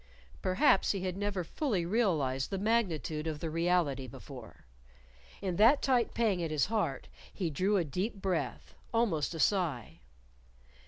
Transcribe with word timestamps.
Perhaps 0.41 0.93
he 0.93 1.01
had 1.01 1.15
never 1.15 1.43
fully 1.43 1.85
realized 1.85 2.49
the 2.49 2.57
magnitude 2.57 3.27
of 3.27 3.39
the 3.39 3.51
reality 3.51 4.07
before. 4.07 4.65
In 5.43 5.57
that 5.57 5.83
tight 5.83 6.15
pang 6.15 6.41
at 6.41 6.49
his 6.49 6.65
heart 6.65 7.07
he 7.31 7.51
drew 7.51 7.77
a 7.77 7.83
deep 7.85 8.15
breath, 8.15 8.73
almost 8.91 9.35
a 9.35 9.39
sigh. 9.39 9.99